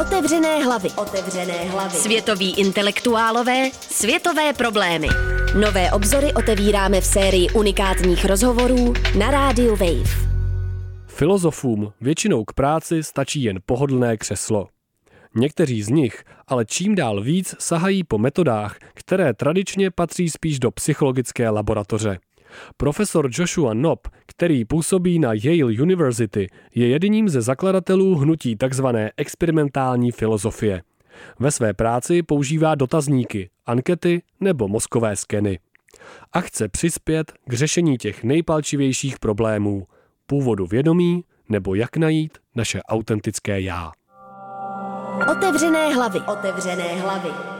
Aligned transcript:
Otevřené 0.00 0.64
hlavy. 0.64 0.88
Otevřené 0.96 1.64
hlavy. 1.64 1.96
Světoví 1.96 2.54
intelektuálové, 2.54 3.70
světové 3.72 4.52
problémy. 4.52 5.08
Nové 5.60 5.92
obzory 5.92 6.32
otevíráme 6.34 7.00
v 7.00 7.04
sérii 7.04 7.50
unikátních 7.50 8.24
rozhovorů 8.24 8.92
na 9.18 9.30
rádiu 9.30 9.70
Wave. 9.70 10.28
Filozofům 11.06 11.92
většinou 12.00 12.44
k 12.44 12.52
práci 12.52 13.02
stačí 13.02 13.42
jen 13.42 13.58
pohodlné 13.66 14.16
křeslo. 14.16 14.68
Někteří 15.34 15.82
z 15.82 15.88
nich 15.88 16.24
ale 16.46 16.64
čím 16.64 16.94
dál 16.94 17.22
víc 17.22 17.54
sahají 17.58 18.04
po 18.04 18.18
metodách, 18.18 18.76
které 18.94 19.34
tradičně 19.34 19.90
patří 19.90 20.30
spíš 20.30 20.58
do 20.58 20.70
psychologické 20.70 21.50
laboratoře. 21.50 22.18
Profesor 22.76 23.28
Joshua 23.32 23.72
Knopp, 23.72 24.08
který 24.26 24.64
působí 24.64 25.18
na 25.18 25.32
Yale 25.32 25.82
University, 25.82 26.46
je 26.74 26.88
jedním 26.88 27.28
ze 27.28 27.42
zakladatelů 27.42 28.14
hnutí 28.14 28.56
tzv. 28.56 28.86
experimentální 29.16 30.12
filozofie. 30.12 30.82
Ve 31.38 31.50
své 31.50 31.74
práci 31.74 32.22
používá 32.22 32.74
dotazníky, 32.74 33.50
ankety 33.66 34.22
nebo 34.40 34.68
mozkové 34.68 35.16
skeny. 35.16 35.58
A 36.32 36.40
chce 36.40 36.68
přispět 36.68 37.32
k 37.48 37.52
řešení 37.52 37.98
těch 37.98 38.24
nejpalčivějších 38.24 39.18
problémů 39.18 39.86
původu 40.26 40.66
vědomí 40.66 41.24
nebo 41.48 41.74
jak 41.74 41.96
najít 41.96 42.38
naše 42.54 42.82
autentické 42.82 43.60
já. 43.60 43.92
Otevřené 45.32 45.94
hlavy. 45.94 46.20
Otevřené 46.20 47.00
hlavy. 47.00 47.57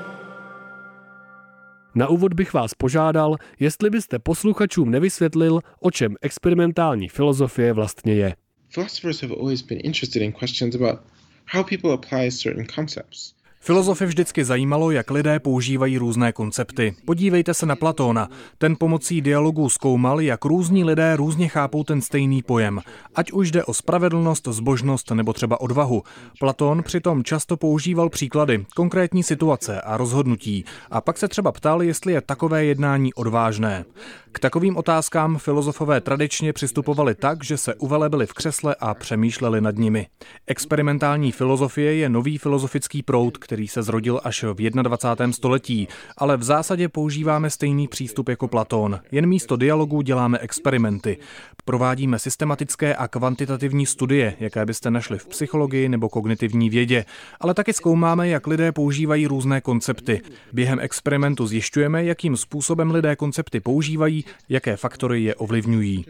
Na 1.99 2.09
úvod 2.09 2.35
bych 2.35 2.53
vás 2.53 2.75
požádal, 2.75 3.37
jestli 3.61 3.91
byste 3.91 4.19
posluchačům 4.19 4.91
nevysvětlil, 4.91 5.61
o 5.81 5.91
čem 5.91 6.17
experimentální 6.21 7.09
filozofie 7.09 7.73
vlastně 7.73 8.15
je. 8.15 8.35
Philosophers 8.75 9.23
have 9.23 9.35
always 9.35 9.63
been 9.63 9.81
interested 9.85 10.23
in 10.23 10.33
questions 10.33 10.75
about 10.75 11.01
how 11.47 11.65
people 11.65 11.93
apply 11.93 12.31
certain 12.31 12.67
concepts. 12.75 13.35
Filozofy 13.61 14.07
vždycky 14.07 14.45
zajímalo, 14.45 14.91
jak 14.91 15.11
lidé 15.11 15.41
používají 15.41 15.99
různé 15.99 16.33
koncepty. 16.33 16.95
Podívejte 17.07 17.55
se 17.55 17.67
na 17.67 17.77
Platóna. 17.77 18.29
Ten 18.59 18.77
pomocí 18.79 19.21
dialogu 19.21 19.69
zkoumal, 19.69 20.21
jak 20.21 20.45
různí 20.45 20.85
lidé 20.85 21.17
různě 21.17 21.49
chápou 21.49 21.85
ten 21.85 22.01
stejný 22.01 22.43
pojem. 22.43 22.81
Ať 23.15 23.33
už 23.33 23.51
jde 23.51 23.65
o 23.65 23.75
spravedlnost, 23.75 24.49
zbožnost 24.51 25.11
nebo 25.11 25.33
třeba 25.33 25.61
odvahu. 25.61 26.03
Platón 26.41 26.83
přitom 26.83 27.25
často 27.25 27.57
používal 27.57 28.09
příklady, 28.09 28.67
konkrétní 28.77 29.23
situace 29.23 29.81
a 29.81 29.97
rozhodnutí. 29.97 30.65
A 30.91 31.01
pak 31.01 31.19
se 31.19 31.29
třeba 31.29 31.53
ptal, 31.53 31.83
jestli 31.83 32.13
je 32.13 32.21
takové 32.21 32.65
jednání 32.65 33.15
odvážné. 33.15 33.85
K 34.33 34.39
takovým 34.39 34.77
otázkám 34.77 35.39
filozofové 35.39 36.01
tradičně 36.01 36.53
přistupovali 36.53 37.15
tak, 37.15 37.45
že 37.45 37.57
se 37.57 37.75
uvelebili 37.75 38.27
v 38.27 38.33
křesle 38.33 38.77
a 38.81 38.95
přemýšleli 38.95 39.61
nad 39.61 39.77
nimi. 39.77 40.07
Experimentální 40.47 41.33
filozofie 41.33 41.95
je 41.95 42.09
nový 42.09 42.39
filozofický 42.39 43.03
proud, 43.03 43.39
který 43.49 43.69
se 43.69 43.83
zrodil 43.83 44.21
až 44.25 44.45
v 44.45 44.71
21. 44.71 45.33
století, 45.33 45.89
ale 46.17 46.37
v 46.37 46.43
zásadě 46.43 46.89
používáme 46.89 47.51
stejný 47.51 47.89
přístup 47.89 48.29
jako 48.29 48.49
Platón. 48.49 49.01
Jen 49.13 49.27
místo 49.27 49.57
dialogu 49.57 50.03
děláme 50.03 50.39
experimenty. 50.39 51.19
Provádíme 51.65 52.19
systematické 52.19 52.97
a 52.97 53.09
kvantitativní 53.09 53.87
studie, 53.87 54.37
jaké 54.41 54.67
byste 54.67 54.91
našli 54.91 55.19
v 55.19 55.27
psychologii 55.27 55.89
nebo 55.89 56.09
kognitivní 56.09 56.71
vědě, 56.71 57.05
ale 57.41 57.55
taky 57.55 57.73
zkoumáme, 57.73 58.29
jak 58.29 58.47
lidé 58.47 58.73
používají 58.73 59.27
různé 59.27 59.61
koncepty. 59.61 60.21
Během 60.53 60.81
experimentu 60.81 61.47
zjišťujeme, 61.47 62.05
jakým 62.05 62.37
způsobem 62.37 62.91
lidé 62.91 63.17
koncepty 63.17 63.61
používají, 63.61 64.25
jaké 64.49 64.77
faktory 64.77 65.23
je 65.23 65.35
ovlivňují. 65.35 66.05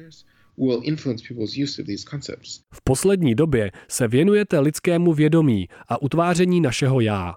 V 2.75 2.83
poslední 2.85 3.35
době 3.35 3.71
se 3.89 4.09
věnujete 4.09 4.59
lidskému 4.59 5.13
vědomí 5.13 5.69
a 5.89 6.03
utváření 6.03 6.61
našeho 6.61 7.01
já. 7.01 7.35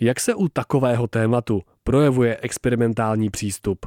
Jak 0.00 0.20
se 0.20 0.34
u 0.34 0.48
takového 0.48 1.06
tématu 1.06 1.62
projevuje 1.84 2.38
experimentální 2.42 3.30
přístup? 3.30 3.86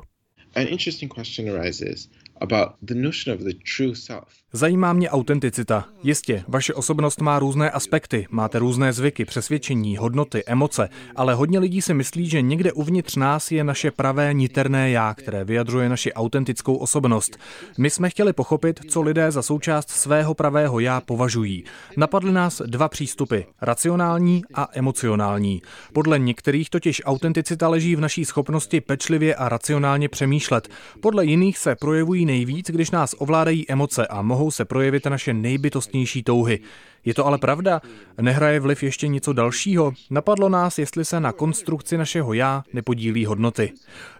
An 0.55 0.67
interesting 0.67 1.13
question 1.13 1.49
arises 1.49 2.09
about 2.41 2.69
the 2.81 2.95
notion 2.95 3.35
of 3.35 3.41
the 3.41 3.53
true 3.77 3.95
self. 3.95 4.27
Zajímá 4.53 4.93
mě 4.93 5.09
autenticita. 5.09 5.85
Jistě, 6.03 6.43
vaše 6.47 6.73
osobnost 6.73 7.21
má 7.21 7.39
různé 7.39 7.71
aspekty, 7.71 8.27
máte 8.31 8.59
různé 8.59 8.93
zvyky, 8.93 9.25
přesvědčení, 9.25 9.97
hodnoty, 9.97 10.43
emoce, 10.45 10.89
ale 11.15 11.33
hodně 11.33 11.59
lidí 11.59 11.81
si 11.81 11.93
myslí, 11.93 12.29
že 12.29 12.41
někde 12.41 12.71
uvnitř 12.71 13.15
nás 13.15 13.51
je 13.51 13.63
naše 13.63 13.91
pravé 13.91 14.33
niterné 14.33 14.91
já, 14.91 15.13
které 15.13 15.43
vyjadřuje 15.43 15.89
naši 15.89 16.13
autentickou 16.13 16.75
osobnost. 16.75 17.37
My 17.77 17.89
jsme 17.89 18.09
chtěli 18.09 18.33
pochopit, 18.33 18.79
co 18.89 19.01
lidé 19.01 19.31
za 19.31 19.41
součást 19.41 19.89
svého 19.89 20.33
pravého 20.33 20.79
já 20.79 21.01
považují. 21.01 21.63
Napadly 21.97 22.31
nás 22.31 22.61
dva 22.65 22.89
přístupy, 22.89 23.39
racionální 23.61 24.43
a 24.53 24.67
emocionální. 24.73 25.61
Podle 25.93 26.19
některých 26.19 26.69
totiž 26.69 27.01
autenticita 27.05 27.67
leží 27.67 27.95
v 27.95 28.01
naší 28.01 28.25
schopnosti 28.25 28.81
pečlivě 28.81 29.35
a 29.35 29.49
racionálně 29.49 30.09
přemýšlet. 30.09 30.69
Podle 31.01 31.25
jiných 31.25 31.57
se 31.57 31.75
projevují 31.75 32.25
nejvíc, 32.25 32.67
když 32.69 32.91
nás 32.91 33.15
ovládají 33.17 33.71
emoce 33.71 34.07
a 34.07 34.21
mohou 34.21 34.38
mohou 34.39 34.51
se 34.51 34.65
projevit 34.65 35.05
naše 35.05 35.33
nejbytostnější 35.33 36.23
touhy. 36.23 36.59
Je 37.05 37.13
to 37.13 37.25
ale 37.25 37.37
pravda? 37.37 37.81
Nehraje 38.21 38.59
vliv 38.59 38.83
ještě 38.83 39.07
něco 39.07 39.33
dalšího? 39.33 39.93
Napadlo 40.09 40.49
nás, 40.49 40.79
jestli 40.79 41.05
se 41.05 41.19
na 41.19 41.31
konstrukci 41.31 41.97
našeho 41.97 42.33
já 42.33 42.63
nepodílí 42.73 43.25
hodnoty. 43.25 43.73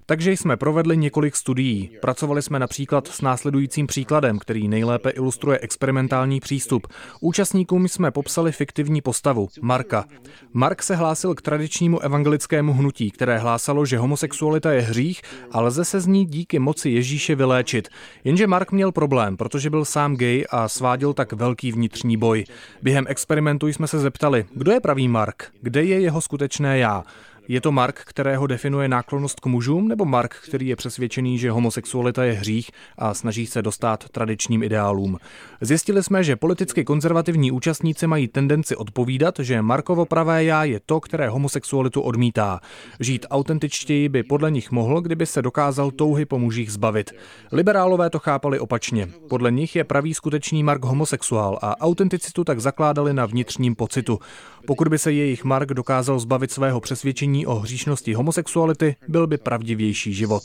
Takže 0.09 0.31
jsme 0.31 0.57
provedli 0.57 0.97
několik 0.97 1.35
studií. 1.35 1.91
Pracovali 2.01 2.41
jsme 2.41 2.59
například 2.59 3.07
s 3.07 3.21
následujícím 3.21 3.87
příkladem, 3.87 4.39
který 4.39 4.67
nejlépe 4.67 5.09
ilustruje 5.09 5.59
experimentální 5.59 6.39
přístup. 6.39 6.87
Účastníkům 7.21 7.87
jsme 7.87 8.11
popsali 8.11 8.51
fiktivní 8.51 9.01
postavu, 9.01 9.47
Marka. 9.61 10.05
Mark 10.53 10.83
se 10.83 10.95
hlásil 10.95 11.35
k 11.35 11.41
tradičnímu 11.41 11.99
evangelickému 11.99 12.73
hnutí, 12.73 13.11
které 13.11 13.37
hlásalo, 13.37 13.85
že 13.85 13.97
homosexualita 13.97 14.71
je 14.71 14.81
hřích 14.81 15.21
a 15.51 15.61
lze 15.61 15.85
se 15.85 15.99
z 15.99 16.07
ní 16.07 16.25
díky 16.25 16.59
moci 16.59 16.89
Ježíše 16.89 17.35
vyléčit. 17.35 17.89
Jenže 18.23 18.47
Mark 18.47 18.71
měl 18.71 18.91
problém, 18.91 19.37
protože 19.37 19.69
byl 19.69 19.85
sám 19.85 20.15
gay 20.15 20.45
a 20.49 20.67
sváděl 20.67 21.13
tak 21.13 21.33
velký 21.33 21.71
vnitřní 21.71 22.17
boj. 22.17 22.45
Během 22.81 23.05
experimentu 23.07 23.67
jsme 23.67 23.87
se 23.87 23.99
zeptali, 23.99 24.45
kdo 24.55 24.71
je 24.71 24.79
pravý 24.79 25.07
Mark, 25.07 25.43
kde 25.61 25.83
je 25.83 26.01
jeho 26.01 26.21
skutečné 26.21 26.77
já. 26.77 27.03
Je 27.51 27.61
to 27.61 27.71
Mark, 27.71 27.99
kterého 28.05 28.47
definuje 28.47 28.87
náklonost 28.87 29.39
k 29.39 29.45
mužům, 29.45 29.87
nebo 29.87 30.05
Mark, 30.05 30.35
který 30.47 30.67
je 30.67 30.75
přesvědčený, 30.75 31.37
že 31.37 31.51
homosexualita 31.51 32.23
je 32.23 32.33
hřích 32.33 32.71
a 32.97 33.13
snaží 33.13 33.45
se 33.45 33.61
dostat 33.61 34.09
tradičním 34.09 34.63
ideálům? 34.63 35.17
Zjistili 35.61 36.03
jsme, 36.03 36.23
že 36.23 36.35
politicky 36.35 36.83
konzervativní 36.83 37.51
účastníci 37.51 38.07
mají 38.07 38.27
tendenci 38.27 38.75
odpovídat, 38.75 39.35
že 39.39 39.61
Markovo 39.61 40.05
pravé 40.05 40.43
já 40.43 40.63
je 40.63 40.79
to, 40.85 40.99
které 40.99 41.29
homosexualitu 41.29 42.01
odmítá. 42.01 42.59
Žít 42.99 43.25
autentičtěji 43.29 44.09
by 44.09 44.23
podle 44.23 44.51
nich 44.51 44.71
mohl, 44.71 45.01
kdyby 45.01 45.25
se 45.25 45.41
dokázal 45.41 45.91
touhy 45.91 46.25
po 46.25 46.39
mužích 46.39 46.71
zbavit. 46.71 47.11
Liberálové 47.51 48.09
to 48.09 48.19
chápali 48.19 48.59
opačně. 48.59 49.07
Podle 49.29 49.51
nich 49.51 49.75
je 49.75 49.83
pravý 49.83 50.13
skutečný 50.13 50.63
Mark 50.63 50.85
homosexuál 50.85 51.59
a 51.61 51.81
autenticitu 51.81 52.43
tak 52.43 52.59
zakládali 52.59 53.13
na 53.13 53.25
vnitřním 53.25 53.75
pocitu. 53.75 54.19
Pokud 54.67 54.87
by 54.87 54.97
se 54.97 55.11
jejich 55.11 55.43
Mark 55.43 55.69
dokázal 55.69 56.19
zbavit 56.19 56.51
svého 56.51 56.79
přesvědčení 56.79 57.38
o 57.45 57.55
hříšnosti 57.55 58.13
homosexuality, 58.13 58.95
byl 59.07 59.27
by 59.27 59.37
pravdivější 59.37 60.13
život. 60.13 60.43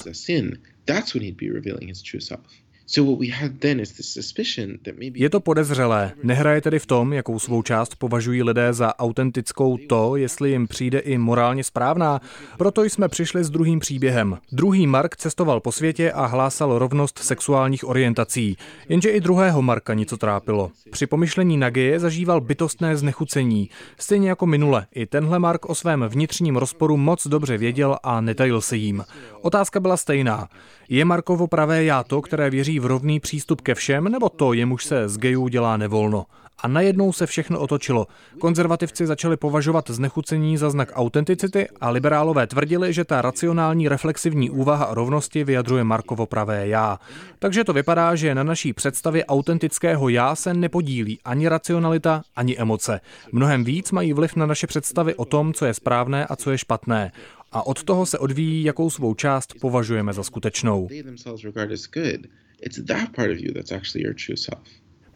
Je 5.15 5.31
to 5.31 5.41
podezřelé. 5.41 6.13
Nehraje 6.23 6.61
tedy 6.61 6.79
v 6.79 6.87
tom, 6.87 7.13
jakou 7.13 7.39
svou 7.39 7.63
část 7.63 7.95
považují 7.95 8.43
lidé 8.43 8.73
za 8.73 8.99
autentickou 8.99 9.77
to, 9.77 10.17
jestli 10.17 10.51
jim 10.51 10.69
přijde 10.69 10.99
i 10.99 11.19
morálně 11.19 11.65
správná. 11.65 12.21
Proto 12.59 12.85
jsme 12.85 13.09
přišli 13.09 13.45
s 13.45 13.51
druhým 13.51 13.79
příběhem. 13.79 14.39
Druhý 14.53 14.87
Mark 14.87 15.17
cestoval 15.17 15.61
po 15.61 15.73
světě 15.73 16.13
a 16.13 16.27
hlásal 16.27 16.79
rovnost 16.79 17.19
sexuálních 17.19 17.89
orientací. 17.89 18.57
Jenže 18.89 19.11
i 19.11 19.21
druhého 19.21 19.63
Marka 19.63 19.95
něco 19.95 20.17
trápilo. 20.17 20.71
Při 20.91 21.07
pomyšlení 21.07 21.57
na 21.57 21.71
geje 21.71 22.01
zažíval 22.01 22.41
bytostné 22.41 22.97
znechucení. 22.97 23.71
Stejně 23.99 24.29
jako 24.29 24.47
minule, 24.47 24.87
i 24.95 25.07
tenhle 25.07 25.39
Mark 25.39 25.71
o 25.71 25.75
svém 25.75 26.05
vnitřním 26.09 26.57
rozporu 26.57 26.97
moc 26.97 27.27
dobře 27.27 27.59
věděl 27.59 27.97
a 28.03 28.21
netajil 28.21 28.61
se 28.61 28.77
jím. 28.77 29.05
Otázka 29.43 29.81
byla 29.81 29.97
stejná. 29.97 30.49
Je 30.89 31.05
Markovo 31.05 31.47
pravé 31.47 31.85
já 31.85 32.03
to, 32.03 32.23
které 32.23 32.51
věří 32.51 32.81
v 32.81 32.87
rovný 32.87 33.21
přístup 33.21 33.61
ke 33.61 33.75
všem, 33.75 34.05
nebo 34.05 34.29
to, 34.29 34.53
jemuž 34.53 34.85
se 34.85 35.09
z 35.09 35.19
gejů 35.19 35.49
dělá 35.49 35.77
nevolno? 35.77 36.27
A 36.59 36.69
najednou 36.69 37.13
se 37.13 37.27
všechno 37.27 37.61
otočilo. 37.61 38.07
Konzervativci 38.39 39.07
začali 39.07 39.37
považovat 39.37 39.91
znechucení 39.91 40.57
za 40.57 40.71
znak 40.71 40.93
autenticity 40.95 41.69
a 41.81 41.91
liberálové 41.91 42.47
tvrdili, 42.47 42.93
že 42.93 43.05
ta 43.05 43.23
racionální 43.23 43.89
reflexivní 43.89 44.51
úvaha 44.51 44.89
rovnosti 44.91 45.45
vyjadřuje 45.45 45.85
Markovo 45.85 46.27
pravé 46.27 46.69
já. 46.69 46.99
Takže 47.39 47.65
to 47.65 47.73
vypadá, 47.73 48.15
že 48.15 48.35
na 48.35 48.43
naší 48.43 48.73
představě 48.73 49.25
autentického 49.25 50.09
já 50.09 50.37
se 50.37 50.55
nepodílí 50.55 51.19
ani 51.25 51.49
racionalita, 51.49 52.23
ani 52.37 52.59
emoce. 52.59 53.01
Mnohem 53.33 53.65
víc 53.65 53.93
mají 53.93 54.13
vliv 54.13 54.37
na 54.37 54.47
naše 54.47 54.67
představy 54.67 55.15
o 55.15 55.25
tom, 55.25 55.53
co 55.53 55.65
je 55.65 55.75
správné 55.75 56.27
a 56.27 56.37
co 56.37 56.51
je 56.51 56.59
špatné 56.59 57.13
a 57.55 57.67
od 57.67 57.85
toho 57.85 58.07
se 58.07 58.19
odvíjí, 58.19 58.65
jakou 58.65 58.91
svou 58.91 59.15
část 59.15 59.55
považujeme 59.61 60.13
za 60.13 60.23
skutečnou. 60.23 60.89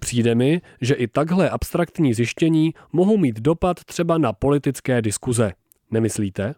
Přijde 0.01 0.35
mi, 0.35 0.61
že 0.81 0.95
i 0.95 1.09
takhle 1.09 1.51
abstraktní 1.51 2.15
zjištění 2.15 2.75
mohou 2.93 3.17
mít 3.17 3.41
dopad 3.41 3.85
třeba 3.85 4.19
na 4.19 4.33
politické 4.33 5.03
diskuze. 5.03 5.53
Nemyslíte? 5.91 6.55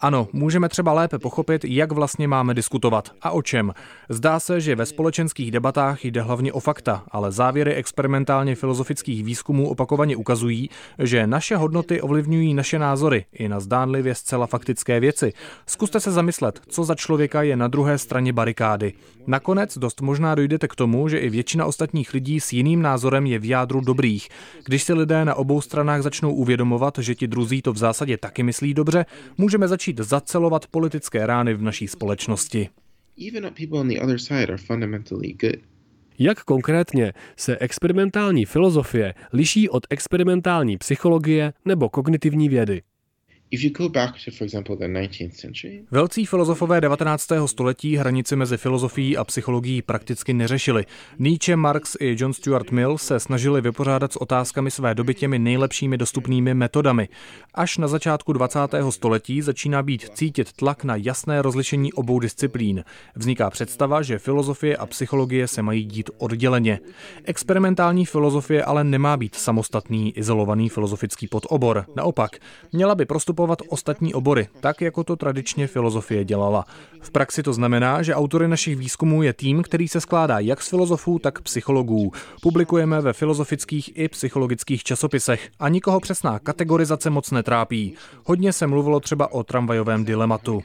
Ano, 0.00 0.28
můžeme 0.32 0.68
třeba 0.68 0.92
lépe 0.92 1.18
pochopit, 1.18 1.64
jak 1.64 1.92
vlastně 1.92 2.28
máme 2.28 2.54
diskutovat 2.54 3.12
a 3.22 3.30
o 3.30 3.42
čem. 3.42 3.72
Zdá 4.08 4.40
se, 4.40 4.60
že 4.60 4.76
ve 4.76 4.86
společenských 4.86 5.50
debatách 5.50 6.04
jde 6.04 6.20
hlavně 6.20 6.52
o 6.52 6.60
fakta, 6.60 7.04
ale 7.10 7.32
závěry 7.32 7.74
experimentálně 7.74 8.54
filozofických 8.54 9.24
výzkumů 9.24 9.68
opakovaně 9.68 10.16
ukazují, 10.16 10.70
že 10.98 11.26
naše 11.26 11.56
hodnoty 11.56 12.00
ovlivňují 12.00 12.54
naše 12.54 12.78
názory 12.78 13.24
i 13.32 13.48
na 13.48 13.60
zdánlivě 13.60 14.14
zcela 14.14 14.46
faktické 14.46 15.00
věci. 15.00 15.32
Zkuste 15.66 16.00
se 16.00 16.12
zamyslet, 16.12 16.60
co 16.68 16.84
za 16.84 16.94
člověka 16.94 17.42
je 17.42 17.56
na 17.56 17.68
druhé 17.68 17.98
straně 17.98 18.32
barikády. 18.32 18.92
Nakonec 19.26 19.78
dost 19.78 20.00
možná 20.00 20.34
dojdete 20.34 20.68
k 20.68 20.74
tomu, 20.74 21.08
že 21.08 21.18
i 21.18 21.30
většina 21.30 21.66
ostatních 21.66 22.14
lidí 22.14 22.40
s 22.40 22.52
jiným 22.52 22.82
názorem 22.82 23.26
je 23.26 23.38
v 23.38 23.44
jádru 23.44 23.80
dobrých. 23.80 24.28
Když 24.64 24.82
si 24.82 24.92
lidé 24.92 25.24
na 25.24 25.34
obou 25.34 25.60
stranách 25.60 26.02
začnou 26.02 26.34
uvědomovat, 26.34 26.98
že 27.08 27.14
ti 27.14 27.26
druzí 27.26 27.62
to 27.62 27.72
v 27.72 27.76
zásadě 27.76 28.16
taky 28.16 28.42
myslí 28.42 28.74
dobře, 28.74 29.06
můžeme 29.38 29.68
začít 29.68 29.98
zacelovat 29.98 30.66
politické 30.66 31.26
rány 31.26 31.54
v 31.54 31.62
naší 31.62 31.88
společnosti. 31.88 32.68
Jak 36.18 36.44
konkrétně 36.44 37.12
se 37.36 37.58
experimentální 37.58 38.44
filozofie 38.44 39.14
liší 39.32 39.68
od 39.68 39.86
experimentální 39.90 40.78
psychologie 40.78 41.52
nebo 41.64 41.88
kognitivní 41.88 42.48
vědy? 42.48 42.82
Velcí 45.90 46.26
filozofové 46.26 46.80
19. 46.80 47.28
století 47.46 47.96
hranici 47.96 48.36
mezi 48.36 48.56
filozofií 48.56 49.16
a 49.16 49.24
psychologií 49.24 49.82
prakticky 49.82 50.34
neřešili. 50.34 50.84
Nietzsche, 51.18 51.56
Marx 51.56 51.96
i 52.00 52.16
John 52.18 52.32
Stuart 52.32 52.70
Mill 52.70 52.98
se 52.98 53.20
snažili 53.20 53.60
vypořádat 53.60 54.12
s 54.12 54.16
otázkami 54.16 54.70
své 54.70 54.94
doby 54.94 55.14
těmi 55.14 55.38
nejlepšími 55.38 55.98
dostupnými 55.98 56.54
metodami. 56.54 57.08
Až 57.54 57.78
na 57.78 57.88
začátku 57.88 58.32
20. 58.32 58.58
století 58.90 59.42
začíná 59.42 59.82
být 59.82 60.08
cítit 60.14 60.52
tlak 60.52 60.84
na 60.84 60.96
jasné 60.96 61.42
rozlišení 61.42 61.92
obou 61.92 62.18
disciplín. 62.20 62.84
Vzniká 63.16 63.50
představa, 63.50 64.02
že 64.02 64.18
filozofie 64.18 64.76
a 64.76 64.86
psychologie 64.86 65.48
se 65.48 65.62
mají 65.62 65.84
dít 65.84 66.10
odděleně. 66.18 66.80
Experimentální 67.24 68.06
filozofie 68.06 68.64
ale 68.64 68.84
nemá 68.84 69.16
být 69.16 69.34
samostatný, 69.34 70.18
izolovaný 70.18 70.68
filozofický 70.68 71.28
podobor. 71.28 71.84
Naopak, 71.96 72.30
měla 72.72 72.94
by 72.94 73.04
prostupovat 73.04 73.37
zastupovat 73.38 73.62
ostatní 73.68 74.14
obory, 74.14 74.48
tak 74.60 74.80
jako 74.80 75.04
to 75.04 75.16
tradičně 75.16 75.66
filozofie 75.66 76.24
dělala. 76.24 76.64
V 77.00 77.10
praxi 77.10 77.42
to 77.42 77.52
znamená, 77.52 78.02
že 78.02 78.14
autory 78.14 78.48
našich 78.48 78.76
výzkumů 78.76 79.22
je 79.22 79.32
tým, 79.32 79.62
který 79.62 79.88
se 79.88 80.00
skládá 80.00 80.38
jak 80.38 80.62
z 80.62 80.68
filozofů, 80.68 81.18
tak 81.18 81.40
psychologů. 81.40 82.12
Publikujeme 82.42 83.00
ve 83.00 83.12
filozofických 83.12 83.98
i 83.98 84.08
psychologických 84.08 84.82
časopisech 84.84 85.50
a 85.58 85.68
nikoho 85.68 86.00
přesná 86.00 86.38
kategorizace 86.38 87.10
moc 87.10 87.30
netrápí. 87.30 87.94
Hodně 88.24 88.52
se 88.52 88.66
mluvilo 88.66 89.00
třeba 89.00 89.32
o 89.32 89.42
tramvajovém 89.42 90.04
dilematu. 90.04 90.62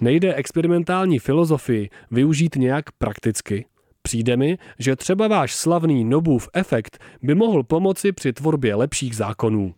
Nejde 0.00 0.34
experimentální 0.34 1.18
filozofii 1.18 1.90
využít 2.10 2.56
nějak 2.56 2.84
prakticky? 2.98 3.64
Přijde 4.06 4.36
mi, 4.36 4.58
že 4.78 4.96
třeba 4.96 5.28
váš 5.28 5.54
slavný 5.54 6.04
Nobův 6.04 6.48
efekt 6.52 6.98
by 7.22 7.34
mohl 7.34 7.62
pomoci 7.62 8.12
při 8.12 8.32
tvorbě 8.32 8.74
lepších 8.74 9.16
zákonů. 9.16 9.74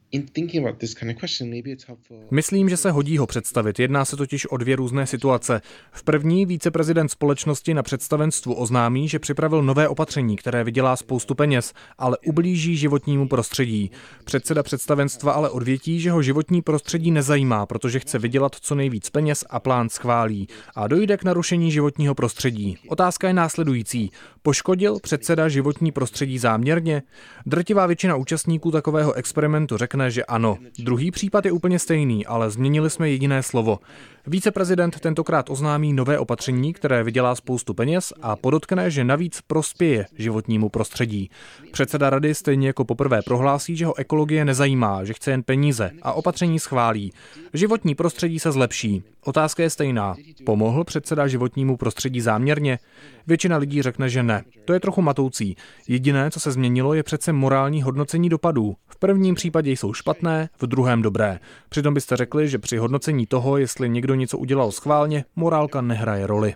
Myslím, 2.30 2.68
že 2.68 2.76
se 2.76 2.90
hodí 2.90 3.18
ho 3.18 3.26
představit. 3.26 3.78
Jedná 3.78 4.04
se 4.04 4.16
totiž 4.16 4.46
o 4.46 4.56
dvě 4.56 4.76
různé 4.76 5.06
situace. 5.06 5.60
V 5.92 6.02
první 6.04 6.46
víceprezident 6.46 7.10
společnosti 7.10 7.74
na 7.74 7.82
představenstvu 7.82 8.54
oznámí, 8.54 9.08
že 9.08 9.18
připravil 9.18 9.62
nové 9.62 9.88
opatření, 9.88 10.36
které 10.36 10.64
vydělá 10.64 10.96
spoustu 10.96 11.34
peněz, 11.34 11.72
ale 11.98 12.18
ublíží 12.26 12.76
životnímu 12.76 13.28
prostředí. 13.28 13.90
Předseda 14.24 14.62
představenstva 14.62 15.32
ale 15.32 15.50
odvětí, 15.50 16.00
že 16.00 16.10
ho 16.10 16.22
životní 16.22 16.62
prostředí 16.62 17.10
nezajímá, 17.10 17.66
protože 17.66 18.00
chce 18.00 18.18
vydělat 18.18 18.56
co 18.60 18.74
nejvíc 18.74 19.10
peněz 19.10 19.44
a 19.50 19.60
plán 19.60 19.88
schválí. 19.88 20.48
A 20.74 20.88
dojde 20.88 21.16
k 21.16 21.24
narušení 21.24 21.70
životního 21.70 22.14
prostředí. 22.14 22.78
Otázka 22.88 23.28
je 23.28 23.34
následující. 23.34 24.10
Poškodil 24.42 24.98
předseda 25.02 25.48
životní 25.48 25.92
prostředí 25.92 26.38
záměrně? 26.38 27.02
Drtivá 27.46 27.86
většina 27.86 28.16
účastníků 28.16 28.70
takového 28.70 29.12
experimentu 29.12 29.76
řekne, 29.76 30.10
že 30.10 30.24
ano. 30.24 30.58
Druhý 30.78 31.10
případ 31.10 31.44
je 31.44 31.52
úplně 31.52 31.78
stejný, 31.78 32.26
ale 32.26 32.50
změnili 32.50 32.90
jsme 32.90 33.10
jediné 33.10 33.42
slovo. 33.42 33.78
Víceprezident 34.26 35.00
tentokrát 35.00 35.50
oznámí 35.50 35.92
nové 35.92 36.18
opatření, 36.18 36.72
které 36.72 37.02
vydělá 37.04 37.34
spoustu 37.34 37.74
peněz 37.74 38.12
a 38.22 38.36
podotkne, 38.36 38.90
že 38.90 39.04
navíc 39.04 39.40
prospěje 39.46 40.06
životnímu 40.18 40.68
prostředí. 40.68 41.30
Předseda 41.72 42.10
rady 42.10 42.34
stejně 42.34 42.66
jako 42.66 42.84
poprvé 42.84 43.22
prohlásí, 43.22 43.76
že 43.76 43.86
ho 43.86 43.98
ekologie 43.98 44.44
nezajímá, 44.44 45.04
že 45.04 45.14
chce 45.14 45.30
jen 45.30 45.42
peníze 45.42 45.90
a 46.02 46.12
opatření 46.12 46.58
schválí. 46.58 47.12
Životní 47.52 47.94
prostředí 47.94 48.38
se 48.38 48.52
zlepší. 48.52 49.02
Otázka 49.24 49.62
je 49.62 49.70
stejná. 49.70 50.16
Pomohl 50.44 50.84
předseda 50.84 51.26
životnímu 51.26 51.76
prostředí 51.76 52.20
záměrně? 52.20 52.78
Většina 53.26 53.56
lidí 53.56 53.82
řekne, 53.82 54.05
že 54.10 54.22
ne. 54.22 54.44
To 54.64 54.72
je 54.72 54.80
trochu 54.80 55.02
matoucí. 55.02 55.56
Jediné, 55.88 56.30
co 56.30 56.40
se 56.40 56.52
změnilo, 56.52 56.94
je 56.94 57.02
přece 57.02 57.32
morální 57.32 57.82
hodnocení 57.82 58.28
dopadů. 58.28 58.76
V 58.88 58.98
prvním 58.98 59.34
případě 59.34 59.70
jsou 59.70 59.92
špatné, 59.92 60.48
v 60.60 60.66
druhém 60.66 61.02
dobré. 61.02 61.38
Přitom 61.68 61.94
byste 61.94 62.16
řekli, 62.16 62.48
že 62.48 62.58
při 62.58 62.76
hodnocení 62.76 63.26
toho, 63.26 63.56
jestli 63.58 63.88
někdo 63.88 64.14
něco 64.14 64.38
udělal 64.38 64.72
schválně, 64.72 65.24
morálka 65.36 65.80
nehraje 65.80 66.26
roli. 66.26 66.54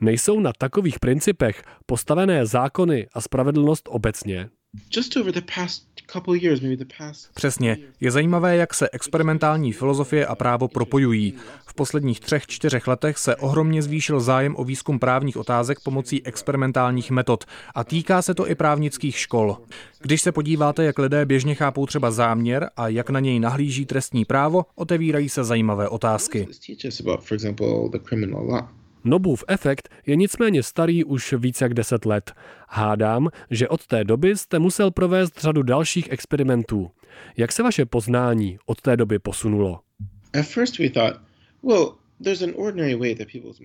Nejsou 0.00 0.40
na 0.40 0.52
takových 0.58 0.98
principech 1.00 1.62
postavené 1.86 2.46
zákony 2.46 3.06
a 3.14 3.20
spravedlnost 3.20 3.88
obecně? 3.92 4.48
Přesně. 7.34 7.78
Je 8.00 8.10
zajímavé, 8.10 8.56
jak 8.56 8.74
se 8.74 8.88
experimentální 8.92 9.72
filozofie 9.72 10.26
a 10.26 10.34
právo 10.34 10.68
propojují. 10.68 11.34
V 11.66 11.74
posledních 11.74 12.20
třech, 12.20 12.46
čtyřech 12.46 12.86
letech 12.86 13.18
se 13.18 13.36
ohromně 13.36 13.82
zvýšil 13.82 14.20
zájem 14.20 14.54
o 14.58 14.64
výzkum 14.64 14.98
právních 14.98 15.36
otázek 15.36 15.80
pomocí 15.80 16.26
experimentálních 16.26 17.10
metod 17.10 17.44
a 17.74 17.84
týká 17.84 18.22
se 18.22 18.34
to 18.34 18.50
i 18.50 18.54
právnických 18.54 19.18
škol. 19.18 19.58
Když 20.00 20.22
se 20.22 20.32
podíváte, 20.32 20.84
jak 20.84 20.98
lidé 20.98 21.26
běžně 21.26 21.54
chápou 21.54 21.86
třeba 21.86 22.10
záměr 22.10 22.70
a 22.76 22.88
jak 22.88 23.10
na 23.10 23.20
něj 23.20 23.40
nahlíží 23.40 23.86
trestní 23.86 24.24
právo, 24.24 24.66
otevírají 24.74 25.28
se 25.28 25.44
zajímavé 25.44 25.88
otázky. 25.88 26.48
Nobův 29.04 29.44
efekt 29.48 29.88
je 30.06 30.16
nicméně 30.16 30.62
starý 30.62 31.04
už 31.04 31.32
více 31.32 31.64
jak 31.64 31.74
deset 31.74 32.06
let. 32.06 32.32
Hádám, 32.68 33.28
že 33.50 33.68
od 33.68 33.86
té 33.86 34.04
doby 34.04 34.36
jste 34.36 34.58
musel 34.58 34.90
provést 34.90 35.40
řadu 35.40 35.62
dalších 35.62 36.10
experimentů. 36.10 36.90
Jak 37.36 37.52
se 37.52 37.62
vaše 37.62 37.86
poznání 37.86 38.58
od 38.66 38.80
té 38.80 38.96
doby 38.96 39.18
posunulo? 39.18 39.80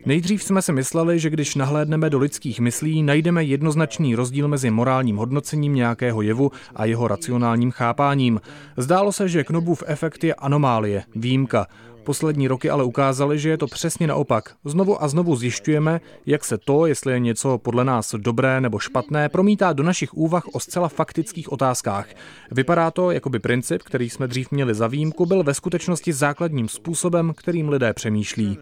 Nejdřív 0.05 0.43
jsme 0.43 0.61
si 0.61 0.71
mysleli, 0.71 1.19
že 1.19 1.29
když 1.29 1.55
nahlédneme 1.55 2.09
do 2.09 2.19
lidských 2.19 2.59
myslí, 2.59 3.03
najdeme 3.03 3.43
jednoznačný 3.43 4.15
rozdíl 4.15 4.47
mezi 4.47 4.69
morálním 4.69 5.17
hodnocením 5.17 5.75
nějakého 5.75 6.21
jevu 6.21 6.51
a 6.75 6.85
jeho 6.85 7.07
racionálním 7.07 7.71
chápáním. 7.71 8.41
Zdálo 8.77 9.11
se, 9.11 9.29
že 9.29 9.43
Knobův 9.43 9.83
efekt 9.87 10.23
je 10.23 10.35
anomálie, 10.35 11.03
výjimka. 11.15 11.67
Poslední 12.07 12.47
roky 12.47 12.69
ale 12.69 12.83
ukázaly, 12.83 13.39
že 13.39 13.49
je 13.49 13.57
to 13.57 13.67
přesně 13.67 14.07
naopak. 14.07 14.55
Znovu 14.65 15.03
a 15.03 15.07
znovu 15.07 15.35
zjišťujeme, 15.35 16.01
jak 16.25 16.45
se 16.45 16.57
to, 16.57 16.85
jestli 16.85 17.13
je 17.13 17.19
něco 17.19 17.57
podle 17.57 17.85
nás 17.85 18.15
dobré 18.17 18.61
nebo 18.61 18.79
špatné, 18.79 19.29
promítá 19.29 19.73
do 19.73 19.83
našich 19.83 20.13
úvah 20.13 20.43
o 20.53 20.59
zcela 20.59 20.87
faktických 20.87 21.51
otázkách. 21.51 22.07
Vypadá 22.51 22.91
to, 22.91 23.11
jako 23.11 23.29
by 23.29 23.39
princip, 23.39 23.83
který 23.83 24.09
jsme 24.09 24.27
dřív 24.27 24.51
měli 24.51 24.75
za 24.75 24.87
výjimku, 24.87 25.25
byl 25.25 25.43
ve 25.43 25.53
skutečnosti 25.53 26.13
základním 26.13 26.69
způsobem, 26.69 27.33
kterým 27.37 27.69
lidé 27.69 27.93
přemýšlí. 27.93 28.57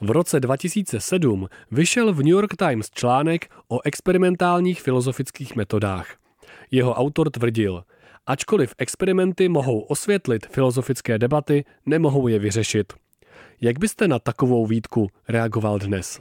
V 0.00 0.10
roce 0.10 0.40
2007 0.40 1.48
vyšel 1.70 2.12
v 2.12 2.18
New 2.18 2.26
York 2.26 2.56
Times 2.56 2.90
článek 2.90 3.50
o 3.68 3.80
experimentálních 3.84 4.82
filozofických 4.82 5.56
metodách. 5.56 6.06
Jeho 6.70 6.94
autor 6.94 7.30
tvrdil, 7.30 7.84
Ačkoliv 8.26 8.74
experimenty 8.78 9.48
mohou 9.48 9.80
osvětlit 9.80 10.46
filozofické 10.46 11.18
debaty, 11.18 11.64
nemohou 11.86 12.28
je 12.28 12.38
vyřešit. 12.38 12.92
Jak 13.60 13.78
byste 13.78 14.08
na 14.08 14.18
takovou 14.18 14.66
výtku 14.66 15.08
reagoval 15.28 15.78
dnes? 15.78 16.20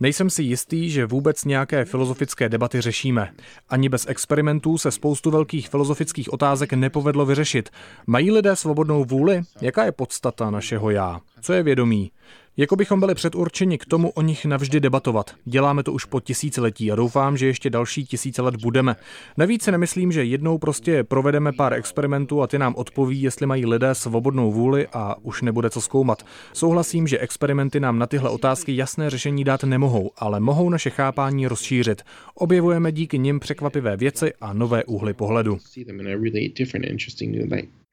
Nejsem 0.00 0.30
si 0.30 0.42
jistý, 0.42 0.90
že 0.90 1.06
vůbec 1.06 1.44
nějaké 1.44 1.84
filozofické 1.84 2.48
debaty 2.48 2.80
řešíme. 2.80 3.32
Ani 3.68 3.88
bez 3.88 4.06
experimentů 4.08 4.78
se 4.78 4.90
spoustu 4.90 5.30
velkých 5.30 5.68
filozofických 5.68 6.32
otázek 6.32 6.72
nepovedlo 6.72 7.26
vyřešit. 7.26 7.70
Mají 8.06 8.30
lidé 8.30 8.56
svobodnou 8.56 9.04
vůli? 9.04 9.42
Jaká 9.60 9.84
je 9.84 9.92
podstata 9.92 10.50
našeho 10.50 10.90
já? 10.90 11.20
Co 11.40 11.52
je 11.52 11.62
vědomí? 11.62 12.12
Jako 12.60 12.76
bychom 12.76 13.00
byli 13.00 13.14
předurčeni 13.14 13.78
k 13.78 13.84
tomu 13.84 14.10
o 14.10 14.22
nich 14.22 14.44
navždy 14.44 14.80
debatovat. 14.80 15.34
Děláme 15.44 15.82
to 15.82 15.92
už 15.92 16.04
po 16.04 16.20
tisíciletí 16.20 16.92
a 16.92 16.94
doufám, 16.94 17.36
že 17.36 17.46
ještě 17.46 17.70
další 17.70 18.04
tisíce 18.04 18.42
let 18.42 18.56
budeme. 18.56 18.96
Navíc 19.36 19.62
si 19.62 19.72
nemyslím, 19.72 20.12
že 20.12 20.24
jednou 20.24 20.58
prostě 20.58 21.04
provedeme 21.04 21.52
pár 21.52 21.72
experimentů 21.72 22.42
a 22.42 22.46
ty 22.46 22.58
nám 22.58 22.74
odpoví, 22.74 23.22
jestli 23.22 23.46
mají 23.46 23.66
lidé 23.66 23.94
svobodnou 23.94 24.52
vůli 24.52 24.86
a 24.92 25.16
už 25.22 25.42
nebude 25.42 25.70
co 25.70 25.80
zkoumat. 25.80 26.26
Souhlasím, 26.52 27.06
že 27.06 27.18
experimenty 27.18 27.80
nám 27.80 27.98
na 27.98 28.06
tyhle 28.06 28.30
otázky 28.30 28.76
jasné 28.76 29.10
řešení 29.10 29.44
dát 29.44 29.64
nemohou, 29.64 30.10
ale 30.16 30.40
mohou 30.40 30.70
naše 30.70 30.90
chápání 30.90 31.46
rozšířit. 31.46 32.02
Objevujeme 32.34 32.92
díky 32.92 33.18
nim 33.18 33.40
překvapivé 33.40 33.96
věci 33.96 34.32
a 34.40 34.52
nové 34.52 34.84
úhly 34.84 35.14
pohledu. 35.14 35.58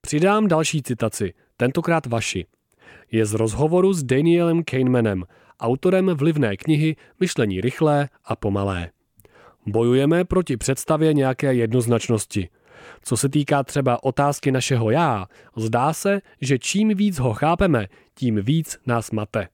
Přidám 0.01 0.47
další 0.47 0.83
citaci, 0.83 1.33
tentokrát 1.57 2.05
vaši. 2.05 2.45
Je 3.12 3.25
z 3.25 3.34
rozhovoru 3.34 3.94
s 3.94 4.03
Danielem 4.03 4.63
Kahnemanem, 4.63 5.24
autorem 5.60 6.08
vlivné 6.15 6.58
knihy 6.58 6.96
Myšlení 7.20 7.62
rychlé 7.62 8.10
a 8.25 8.36
pomalé. 8.36 8.89
Bojujeme 9.65 10.25
proti 10.25 10.58
představě 10.58 11.13
nějaké 11.13 11.53
jednoznačnosti. 11.53 12.50
Co 13.01 13.17
se 13.17 13.29
týká 13.29 13.63
třeba 13.63 14.03
otázky 14.03 14.51
našeho 14.51 14.91
já, 14.91 15.25
zdá 15.56 15.94
se, 15.94 16.22
že 16.41 16.60
čím 16.60 16.89
víc 16.89 17.20
ho 17.20 17.34
chápeme, 17.34 17.88
tím 18.15 18.41
víc 18.41 18.77
nás 18.86 19.12
mate. 19.12 19.48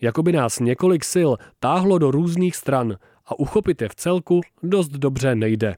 Jakoby 0.00 0.32
nás 0.32 0.60
několik 0.60 1.04
sil 1.14 1.30
táhlo 1.58 1.98
do 1.98 2.10
různých 2.10 2.56
stran 2.56 2.96
a 3.26 3.38
uchopit 3.38 3.82
je 3.82 3.88
v 3.88 3.94
celku 3.94 4.40
dost 4.62 4.88
dobře 4.88 5.34
nejde. 5.34 5.76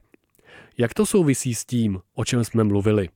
Jak 0.77 0.93
to 0.93 1.05
souvisí 1.05 1.55
s 1.55 1.65
tím, 1.65 1.99
o 2.15 2.25
čem 2.25 2.43
jsme 2.43 2.63
mluvili? 2.63 3.09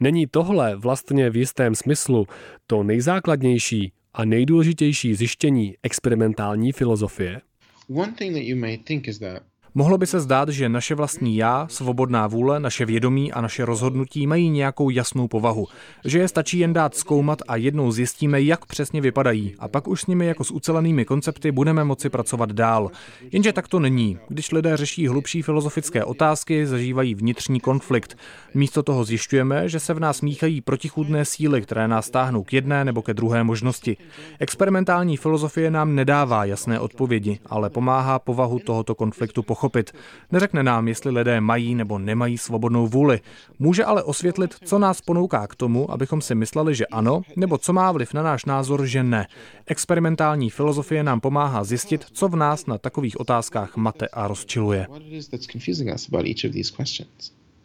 Není 0.00 0.26
tohle 0.26 0.76
vlastně 0.76 1.30
v 1.30 1.36
jistém 1.36 1.74
smyslu 1.74 2.26
to 2.66 2.82
nejzákladnější 2.82 3.92
a 4.14 4.24
nejdůležitější 4.24 5.14
zjištění 5.14 5.74
experimentální 5.82 6.72
filozofie? 6.72 7.40
One 7.88 8.12
thing 8.12 8.34
that 8.34 8.42
you 8.42 8.56
may 8.56 8.78
think 8.78 9.08
is 9.08 9.18
that 9.18 9.42
Mohlo 9.74 9.98
by 9.98 10.06
se 10.06 10.20
zdát, 10.20 10.48
že 10.48 10.68
naše 10.68 10.94
vlastní 10.94 11.36
já, 11.36 11.66
svobodná 11.70 12.26
vůle, 12.26 12.60
naše 12.60 12.84
vědomí 12.84 13.32
a 13.32 13.40
naše 13.40 13.64
rozhodnutí 13.64 14.26
mají 14.26 14.50
nějakou 14.50 14.90
jasnou 14.90 15.28
povahu. 15.28 15.66
Že 16.04 16.18
je 16.18 16.28
stačí 16.28 16.58
jen 16.58 16.72
dát 16.72 16.94
zkoumat 16.94 17.38
a 17.48 17.56
jednou 17.56 17.92
zjistíme, 17.92 18.42
jak 18.42 18.66
přesně 18.66 19.00
vypadají. 19.00 19.54
A 19.58 19.68
pak 19.68 19.88
už 19.88 20.00
s 20.00 20.06
nimi 20.06 20.26
jako 20.26 20.44
s 20.44 20.50
ucelenými 20.50 21.04
koncepty 21.04 21.52
budeme 21.52 21.84
moci 21.84 22.10
pracovat 22.10 22.52
dál. 22.52 22.90
Jenže 23.32 23.52
tak 23.52 23.68
to 23.68 23.80
není. 23.80 24.18
Když 24.28 24.52
lidé 24.52 24.76
řeší 24.76 25.08
hlubší 25.08 25.42
filozofické 25.42 26.04
otázky, 26.04 26.66
zažívají 26.66 27.14
vnitřní 27.14 27.60
konflikt. 27.60 28.16
Místo 28.54 28.82
toho 28.82 29.04
zjišťujeme, 29.04 29.68
že 29.68 29.80
se 29.80 29.94
v 29.94 30.00
nás 30.00 30.20
míchají 30.20 30.60
protichůdné 30.60 31.24
síly, 31.24 31.62
které 31.62 31.88
nás 31.88 32.10
táhnou 32.10 32.42
k 32.42 32.52
jedné 32.52 32.84
nebo 32.84 33.02
ke 33.02 33.14
druhé 33.14 33.44
možnosti. 33.44 33.96
Experimentální 34.38 35.16
filozofie 35.16 35.70
nám 35.70 35.94
nedává 35.94 36.44
jasné 36.44 36.80
odpovědi, 36.80 37.38
ale 37.46 37.70
pomáhá 37.70 38.18
povahu 38.18 38.58
tohoto 38.58 38.94
konfliktu 38.94 39.42
pochopit 39.42 39.61
pochopit. 39.62 39.92
Neřekne 40.32 40.62
nám, 40.62 40.88
jestli 40.88 41.10
lidé 41.10 41.40
mají 41.40 41.74
nebo 41.74 41.98
nemají 41.98 42.38
svobodnou 42.38 42.86
vůli. 42.86 43.20
Může 43.58 43.84
ale 43.84 44.02
osvětlit, 44.02 44.54
co 44.64 44.78
nás 44.78 45.00
ponouká 45.00 45.46
k 45.46 45.54
tomu, 45.54 45.90
abychom 45.90 46.20
si 46.20 46.34
mysleli, 46.34 46.74
že 46.74 46.86
ano, 46.86 47.22
nebo 47.36 47.58
co 47.58 47.72
má 47.72 47.92
vliv 47.92 48.14
na 48.14 48.22
náš 48.22 48.44
názor, 48.44 48.86
že 48.86 49.02
ne. 49.02 49.26
Experimentální 49.66 50.50
filozofie 50.50 51.02
nám 51.02 51.20
pomáhá 51.20 51.64
zjistit, 51.64 52.04
co 52.12 52.28
v 52.28 52.36
nás 52.36 52.66
na 52.66 52.78
takových 52.78 53.20
otázkách 53.20 53.76
mate 53.76 54.08
a 54.08 54.28
rozčiluje. 54.28 54.86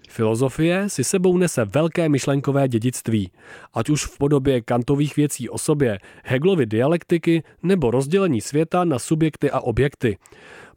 Filozofie 0.10 0.90
si 0.90 1.04
sebou 1.04 1.38
nese 1.38 1.66
velké 1.66 2.10
myšlenkové 2.10 2.68
dědictví, 2.68 3.32
ať 3.74 3.90
už 3.90 4.06
v 4.06 4.18
podobě 4.18 4.62
kantových 4.62 5.16
věcí 5.16 5.50
o 5.50 5.58
sobě, 5.58 6.00
Hegelovy 6.24 6.66
dialektiky 6.66 7.44
nebo 7.64 7.92
rozdělení 7.92 8.42
světa 8.42 8.84
na 8.84 9.00
subjekty 9.00 9.52
a 9.52 9.60
objekty. 9.60 10.18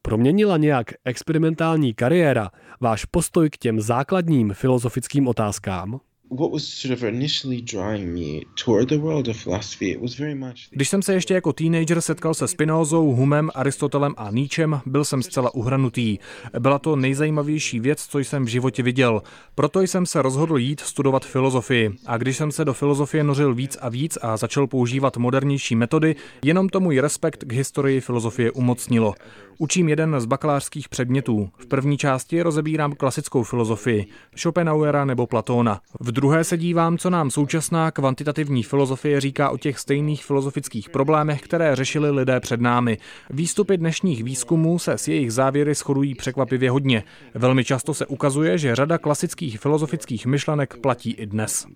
Proměnila 0.02 0.56
nějak 0.56 0.86
experimentální 1.04 1.94
kariéra 1.94 2.50
váš 2.80 3.04
postoj 3.04 3.50
k 3.50 3.56
těm 3.56 3.80
základním 3.80 4.52
filozofickým 4.52 5.28
otázkám? 5.28 6.00
Když 10.70 10.88
jsem 10.88 11.02
se 11.02 11.14
ještě 11.14 11.34
jako 11.34 11.52
teenager 11.52 12.00
setkal 12.00 12.34
se 12.34 12.48
Spinozou, 12.48 13.12
Humem, 13.12 13.50
Aristotelem 13.54 14.14
a 14.16 14.30
Nietzschem, 14.30 14.80
byl 14.86 15.04
jsem 15.04 15.22
zcela 15.22 15.54
uhranutý. 15.54 16.18
Byla 16.58 16.78
to 16.78 16.96
nejzajímavější 16.96 17.80
věc, 17.80 18.06
co 18.06 18.18
jsem 18.18 18.44
v 18.44 18.48
životě 18.48 18.82
viděl. 18.82 19.22
Proto 19.54 19.80
jsem 19.80 20.06
se 20.06 20.22
rozhodl 20.22 20.58
jít 20.58 20.80
studovat 20.80 21.24
filozofii. 21.24 21.90
A 22.06 22.16
když 22.16 22.36
jsem 22.36 22.52
se 22.52 22.64
do 22.64 22.74
filozofie 22.74 23.24
nořil 23.24 23.54
víc 23.54 23.78
a 23.80 23.88
víc 23.88 24.18
a 24.22 24.36
začal 24.36 24.66
používat 24.66 25.16
modernější 25.16 25.76
metody, 25.76 26.16
jenom 26.44 26.68
to 26.68 26.80
můj 26.80 27.00
respekt 27.00 27.44
k 27.44 27.52
historii 27.52 28.00
filozofie 28.00 28.50
umocnilo. 28.50 29.14
Učím 29.62 29.88
jeden 29.88 30.20
z 30.20 30.26
bakalářských 30.26 30.88
předmětů. 30.88 31.50
V 31.58 31.66
první 31.66 31.98
části 31.98 32.42
rozebírám 32.42 32.92
klasickou 32.92 33.42
filozofii, 33.42 34.06
Schopenhauera 34.36 35.04
nebo 35.04 35.26
Platóna. 35.26 35.80
V 36.00 36.12
druhé 36.12 36.44
se 36.44 36.58
dívám, 36.58 36.98
co 36.98 37.10
nám 37.10 37.30
současná 37.30 37.90
kvantitativní 37.90 38.62
filozofie 38.62 39.20
říká 39.20 39.50
o 39.50 39.58
těch 39.58 39.78
stejných 39.78 40.24
filozofických 40.24 40.90
problémech, 40.90 41.40
které 41.40 41.76
řešili 41.76 42.10
lidé 42.10 42.40
před 42.40 42.60
námi. 42.60 42.98
Výstupy 43.30 43.76
dnešních 43.76 44.24
výzkumů 44.24 44.78
se 44.78 44.92
s 44.92 45.08
jejich 45.08 45.32
závěry 45.32 45.74
shodují 45.74 46.14
překvapivě 46.14 46.70
hodně. 46.70 47.04
Velmi 47.34 47.64
často 47.64 47.94
se 47.94 48.06
ukazuje, 48.06 48.58
že 48.58 48.74
řada 48.74 48.98
klasických 48.98 49.60
filozofických 49.60 50.26
myšlenek 50.26 50.76
platí 50.76 51.10
i 51.10 51.26
dnes. 51.26 51.66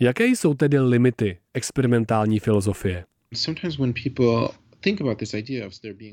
Jaké 0.00 0.26
jsou 0.26 0.54
tedy 0.54 0.80
limity 0.80 1.38
experimentální 1.54 2.38
filozofie? 2.38 3.04
Sometimes 3.36 3.78
when 3.78 3.92
people 3.92 4.54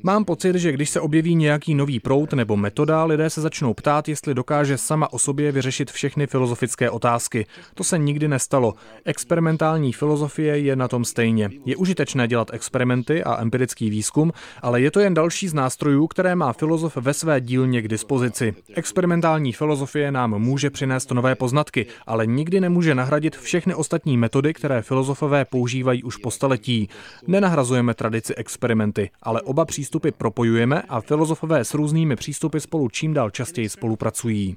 Mám 0.02 0.24
pocit, 0.24 0.56
že 0.56 0.72
když 0.72 0.90
se 0.90 1.00
objeví 1.00 1.34
nějaký 1.34 1.74
nový 1.74 2.00
prout 2.00 2.32
nebo 2.32 2.56
metoda, 2.56 3.04
lidé 3.04 3.30
se 3.30 3.40
začnou 3.40 3.74
ptát, 3.74 4.08
jestli 4.08 4.34
dokáže 4.34 4.78
sama 4.78 5.12
o 5.12 5.18
sobě 5.18 5.52
vyřešit 5.52 5.90
všechny 5.90 6.26
filozofické 6.26 6.90
otázky. 6.90 7.46
To 7.74 7.84
se 7.84 7.98
nikdy 7.98 8.28
nestalo. 8.28 8.74
Experimentální 9.04 9.92
filozofie 9.92 10.58
je 10.58 10.76
na 10.76 10.88
tom 10.88 11.04
stejně. 11.04 11.50
Je 11.64 11.76
užitečné 11.76 12.28
dělat 12.28 12.50
experimenty 12.52 13.24
a 13.24 13.42
empirický 13.42 13.90
výzkum, 13.90 14.32
ale 14.62 14.80
je 14.80 14.90
to 14.90 15.00
jen 15.00 15.14
další 15.14 15.48
z 15.48 15.54
nástrojů, 15.54 16.06
které 16.06 16.34
má 16.34 16.52
filozof 16.52 16.96
ve 16.96 17.14
své 17.14 17.40
dílně 17.40 17.82
k 17.82 17.88
dispozici. 17.88 18.54
Experimentální 18.74 19.52
filozofie 19.52 20.12
nám 20.12 20.38
může 20.38 20.70
přinést 20.70 21.10
nové 21.10 21.34
poznatky, 21.34 21.86
ale 22.06 22.26
nikdy 22.26 22.60
nemůže 22.60 22.94
nahradit 22.94 23.36
všechny 23.36 23.74
ostatní 23.74 24.16
metody, 24.16 24.54
které 24.54 24.82
filozofové 24.82 25.44
používají 25.44 26.02
už 26.02 26.16
po 26.16 26.30
staletí. 26.30 26.88
Nenahrazujeme 27.26 27.94
tradici 27.94 28.34
experimentů 28.34 28.61
experimenty, 28.62 29.10
ale 29.22 29.42
oba 29.42 29.64
přístupy 29.64 30.10
propojujeme 30.10 30.82
a 30.82 31.00
filozofové 31.00 31.64
s 31.64 31.74
různými 31.74 32.16
přístupy 32.16 32.58
spolu 32.58 32.88
čím 32.88 33.14
dál 33.14 33.30
častěji 33.30 33.68
spolupracují. 33.68 34.56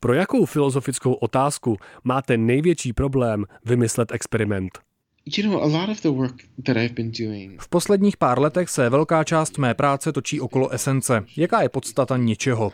Pro 0.00 0.14
jakou 0.14 0.44
filozofickou 0.44 1.12
otázku 1.12 1.76
máte 2.04 2.36
největší 2.36 2.92
problém 2.92 3.44
vymyslet 3.64 4.12
experiment? 4.12 4.78
V 7.60 7.68
posledních 7.68 8.16
pár 8.16 8.40
letech 8.40 8.68
se 8.68 8.90
velká 8.90 9.24
část 9.24 9.58
mé 9.58 9.74
práce 9.74 10.12
točí 10.12 10.40
okolo 10.40 10.68
esence. 10.68 11.24
Jaká 11.36 11.62
je 11.62 11.68
podstata 11.68 12.16
něčeho? 12.16 12.72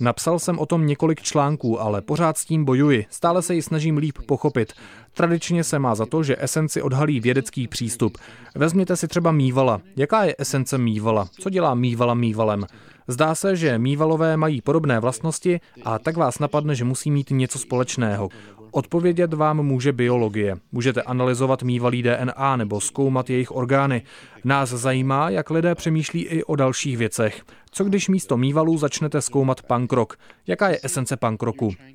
Napsal 0.00 0.38
jsem 0.38 0.58
o 0.58 0.66
tom 0.66 0.86
několik 0.86 1.22
článků, 1.22 1.80
ale 1.80 2.02
pořád 2.02 2.38
s 2.38 2.44
tím 2.44 2.64
bojuji. 2.64 3.06
Stále 3.10 3.42
se 3.42 3.54
ji 3.54 3.62
snažím 3.62 3.96
líp 3.96 4.18
pochopit. 4.26 4.72
Tradičně 5.14 5.64
se 5.64 5.78
má 5.78 5.94
za 5.94 6.06
to, 6.06 6.22
že 6.22 6.36
esenci 6.40 6.82
odhalí 6.82 7.20
vědecký 7.20 7.68
přístup. 7.68 8.18
Vezměte 8.54 8.96
si 8.96 9.08
třeba 9.08 9.32
mývala. 9.32 9.80
Jaká 9.96 10.24
je 10.24 10.34
esence 10.38 10.78
mývala? 10.78 11.28
Co 11.40 11.50
dělá 11.50 11.74
mývala 11.74 12.14
mývalem? 12.14 12.66
Zdá 13.08 13.34
se, 13.34 13.56
že 13.56 13.78
mývalové 13.78 14.36
mají 14.36 14.60
podobné 14.60 15.00
vlastnosti 15.00 15.60
a 15.84 15.98
tak 15.98 16.16
vás 16.16 16.38
napadne, 16.38 16.74
že 16.74 16.84
musí 16.84 17.10
mít 17.10 17.30
něco 17.30 17.58
společného. 17.58 18.28
Odpovědět 18.70 19.34
vám 19.34 19.62
může 19.62 19.92
biologie. 19.92 20.56
Můžete 20.72 21.02
analyzovat 21.02 21.62
mývalý 21.62 22.02
DNA 22.02 22.56
nebo 22.56 22.80
zkoumat 22.80 23.30
jejich 23.30 23.50
orgány. 23.50 24.02
Nás 24.44 24.68
zajímá, 24.68 25.30
jak 25.30 25.50
lidé 25.50 25.74
přemýšlí 25.74 26.22
i 26.22 26.44
o 26.44 26.56
dalších 26.56 26.96
věcech. 26.96 27.42
Co 27.70 27.84
když 27.84 28.08
místo 28.08 28.36
mývalů 28.36 28.78
začnete 28.78 29.22
zkoumat 29.22 29.62
punk 29.62 29.92
rock? 29.92 30.16
Jaká 30.46 30.68
je 30.68 30.80
esence 30.82 31.16
punk? 31.16 31.42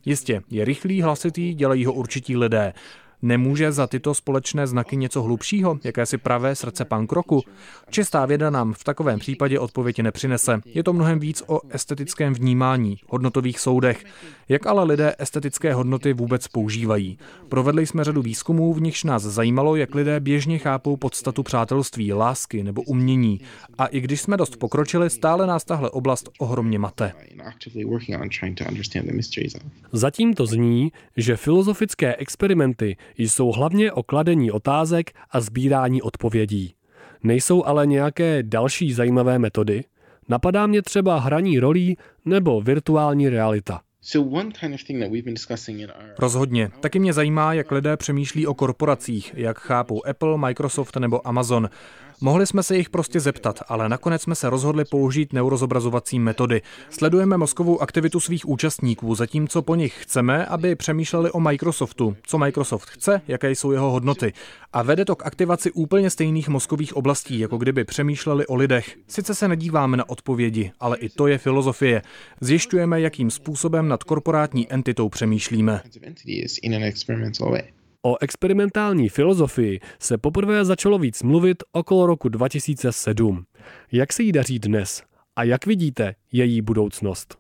Jistě, 0.06 0.42
je 0.50 0.66
rychlý, 0.66 1.02
hlasitý, 1.02 1.54
dělají 1.54 1.86
ho 1.86 1.94
určití 1.94 2.38
lidé. 2.38 2.74
Nemůže 3.24 3.72
za 3.72 3.88
tyto 3.88 4.14
společné 4.14 4.68
znaky 4.68 4.98
něco 4.98 5.24
hlubšího, 5.24 5.80
jakési 5.84 6.18
pravé 6.18 6.56
srdce 6.56 6.86
punk 6.86 7.12
roku? 7.12 7.44
Čistá 7.90 8.26
věda 8.26 8.50
nám 8.50 8.74
v 8.74 8.84
takovém 8.84 9.20
případě 9.20 9.60
odpověď 9.60 10.00
nepřinese. 10.00 10.62
Je 10.66 10.84
to 10.84 10.94
mnohem 10.94 11.20
víc 11.20 11.44
o 11.48 11.60
estetickém 11.70 12.34
vnímání, 12.34 12.98
hodnotových 13.08 13.60
soudech. 13.60 14.06
Jak 14.50 14.68
ale 14.68 14.84
lidé 14.84 15.16
estetické 15.20 15.74
hodnoty 15.74 16.14
vůbec 16.14 16.48
používají? 16.48 17.18
Provedli 17.50 17.88
jsme 17.88 18.04
řadu 18.04 18.22
výzkumů, 18.22 18.74
v 18.74 18.82
nichž 18.82 19.04
nás 19.04 19.24
zajímalo, 19.24 19.76
jak 19.76 19.96
lidé 19.96 20.20
běžně 20.20 20.58
chápou 20.58 20.98
podstatu 20.98 21.44
přátelství, 21.44 22.14
lásky 22.14 22.64
nebo 22.64 22.82
umění. 22.82 23.42
A 23.78 23.86
i 23.86 24.00
když 24.00 24.22
jsme 24.22 24.38
dost 24.38 24.56
pokročili, 24.56 25.10
stále 25.10 25.48
nás 25.48 25.64
tahle 25.64 25.90
oblast 25.90 26.30
ohromně 26.40 26.80
mate. 26.80 27.14
Zatím 29.92 30.34
to 30.34 30.46
zní, 30.46 30.92
že 31.18 31.38
filozofické 31.38 32.16
experimenty 32.16 32.98
jsou 33.18 33.52
hlavně 33.52 33.92
o 33.92 34.04
kladení 34.04 34.52
otázek 34.52 35.12
a 35.32 35.40
sbírání 35.40 36.02
odpovědí. 36.02 36.74
Nejsou 37.24 37.66
ale 37.66 37.88
nějaké 37.88 38.44
další 38.44 38.94
zajímavé 38.94 39.40
metody? 39.40 39.84
Napadá 40.30 40.68
mě 40.68 40.82
třeba 40.82 41.20
hraní 41.20 41.60
rolí 41.60 41.98
nebo 42.26 42.62
virtuální 42.62 43.30
realita. 43.30 43.82
Rozhodně. 46.20 46.70
Taky 46.80 47.00
mě 47.00 47.14
zajímá, 47.14 47.54
jak 47.54 47.72
lidé 47.72 47.98
přemýšlí 47.98 48.48
o 48.48 48.54
korporacích, 48.54 49.34
jak 49.38 49.60
chápou 49.60 50.06
Apple, 50.06 50.38
Microsoft 50.38 50.96
nebo 50.96 51.28
Amazon. 51.28 51.70
Mohli 52.22 52.48
jsme 52.48 52.64
se 52.64 52.78
jich 52.78 52.90
prostě 52.90 53.20
zeptat, 53.20 53.60
ale 53.68 53.90
nakonec 53.90 54.22
jsme 54.22 54.36
se 54.36 54.50
rozhodli 54.50 54.86
použít 54.86 55.34
neurozobrazovací 55.34 56.20
metody. 56.20 56.62
Sledujeme 56.90 57.38
mozkovou 57.38 57.82
aktivitu 57.82 58.20
svých 58.20 58.50
účastníků, 58.50 59.16
zatímco 59.16 59.62
po 59.62 59.76
nich 59.76 59.94
chceme, 60.00 60.46
aby 60.46 60.76
přemýšleli 60.76 61.32
o 61.32 61.40
Microsoftu, 61.40 62.16
co 62.24 62.38
Microsoft 62.38 62.90
chce, 62.90 63.22
jaké 63.28 63.52
jsou 63.52 63.72
jeho 63.72 63.92
hodnoty. 63.92 64.34
A 64.74 64.84
vede 64.84 65.06
to 65.06 65.16
k 65.16 65.26
aktivaci 65.26 65.72
úplně 65.72 66.10
stejných 66.10 66.50
mozkových 66.50 66.96
oblastí, 66.96 67.40
jako 67.40 67.58
kdyby 67.58 67.84
přemýšleli 67.84 68.48
o 68.48 68.56
lidech. 68.56 68.98
Sice 69.08 69.36
se 69.36 69.48
nedíváme 69.48 69.98
na 69.98 70.10
odpovědi, 70.10 70.72
ale 70.80 70.98
i 70.98 71.10
to 71.10 71.28
je 71.28 71.38
filozofie. 71.38 72.02
Zjišťujeme, 72.42 73.02
jakým 73.02 73.32
způsobem 73.32 73.88
nad 73.88 74.04
korporátní 74.04 74.74
entitou 74.74 75.10
přemýšlíme. 75.10 75.82
O 78.06 78.18
experimentální 78.22 79.10
filozofii 79.10 79.80
se 80.00 80.18
poprvé 80.18 80.66
začalo 80.66 81.00
víc 81.00 81.24
mluvit 81.24 81.64
okolo 81.72 82.06
roku 82.06 82.30
2007. 82.30 83.46
Jak 83.92 84.14
se 84.14 84.24
jí 84.24 84.32
daří 84.32 84.60
dnes 84.60 85.04
a 85.36 85.44
jak 85.44 85.66
vidíte 85.66 86.16
její 86.32 86.62
budoucnost? 86.62 87.38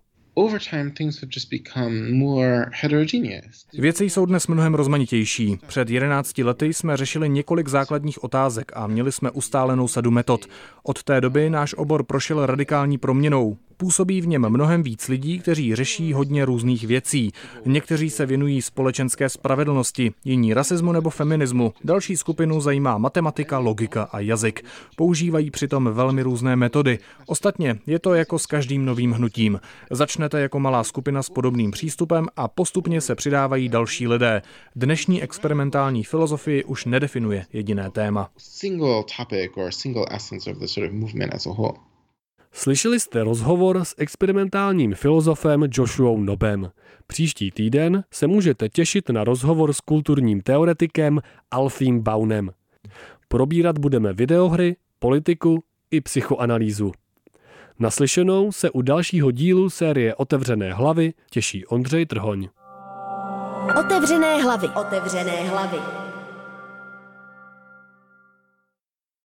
Věci 3.73 4.05
jsou 4.05 4.25
dnes 4.25 4.47
mnohem 4.47 4.73
rozmanitější. 4.73 5.57
Před 5.67 5.89
11 5.89 6.37
lety 6.37 6.73
jsme 6.73 6.97
řešili 6.97 7.29
několik 7.29 7.67
základních 7.67 8.23
otázek 8.23 8.71
a 8.75 8.87
měli 8.87 9.11
jsme 9.11 9.31
ustálenou 9.31 9.87
sadu 9.87 10.11
metod. 10.11 10.45
Od 10.83 11.03
té 11.03 11.21
doby 11.21 11.49
náš 11.49 11.73
obor 11.73 12.03
prošel 12.03 12.45
radikální 12.45 12.97
proměnou. 12.97 13.57
Působí 13.83 14.21
v 14.21 14.27
něm 14.27 14.49
mnohem 14.49 14.83
víc 14.83 15.07
lidí, 15.07 15.39
kteří 15.39 15.75
řeší 15.75 16.13
hodně 16.13 16.45
různých 16.45 16.87
věcí. 16.87 17.31
Někteří 17.65 18.09
se 18.09 18.25
věnují 18.25 18.61
společenské 18.61 19.29
spravedlnosti, 19.29 20.13
jiní 20.25 20.53
rasismu 20.53 20.91
nebo 20.91 21.09
feminismu. 21.09 21.73
Další 21.83 22.17
skupinu 22.17 22.61
zajímá 22.61 22.97
matematika, 22.97 23.59
logika 23.59 24.03
a 24.03 24.19
jazyk. 24.19 24.65
Používají 24.95 25.51
přitom 25.51 25.89
velmi 25.93 26.21
různé 26.21 26.55
metody. 26.55 26.99
Ostatně 27.25 27.79
je 27.87 27.99
to 27.99 28.13
jako 28.13 28.39
s 28.39 28.45
každým 28.45 28.85
novým 28.85 29.11
hnutím. 29.11 29.59
Začnete 29.91 30.41
jako 30.41 30.59
malá 30.59 30.83
skupina 30.83 31.23
s 31.23 31.29
podobným 31.29 31.71
přístupem 31.71 32.27
a 32.35 32.47
postupně 32.47 33.01
se 33.01 33.15
přidávají 33.15 33.69
další 33.69 34.07
lidé. 34.07 34.41
Dnešní 34.75 35.23
experimentální 35.23 36.03
filozofii 36.03 36.63
už 36.63 36.85
nedefinuje 36.85 37.45
jediné 37.53 37.91
téma. 37.91 38.29
Slyšeli 42.53 42.99
jste 42.99 43.23
rozhovor 43.23 43.85
s 43.85 43.95
experimentálním 43.97 44.95
filozofem 44.95 45.63
Joshua 45.71 46.17
Nobem. 46.17 46.71
Příští 47.07 47.51
týden 47.51 48.03
se 48.11 48.27
můžete 48.27 48.69
těšit 48.69 49.09
na 49.09 49.23
rozhovor 49.23 49.73
s 49.73 49.79
kulturním 49.79 50.41
teoretikem 50.41 51.19
Alfím 51.51 51.99
Baunem. 51.99 52.51
Probírat 53.27 53.77
budeme 53.77 54.13
videohry, 54.13 54.75
politiku 54.99 55.63
i 55.91 56.01
psychoanalýzu. 56.01 56.91
Naslyšenou 57.79 58.51
se 58.51 58.69
u 58.69 58.81
dalšího 58.81 59.31
dílu 59.31 59.69
série 59.69 60.15
Otevřené 60.15 60.73
hlavy 60.73 61.13
těší 61.29 61.65
Ondřej 61.65 62.05
Trhoň. 62.05 62.49
Otevřené 63.79 64.43
hlavy. 64.43 64.67
Otevřené 64.67 65.49
hlavy. 65.49 66.02